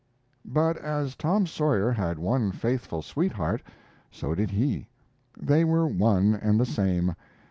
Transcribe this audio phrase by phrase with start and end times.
[0.43, 3.61] But, as Tom Sawyer had one faithful sweetheart,
[4.09, 4.87] so did he.
[5.39, 7.13] They were one and the same.